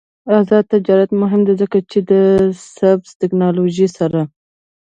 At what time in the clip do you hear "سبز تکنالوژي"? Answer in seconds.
2.77-3.85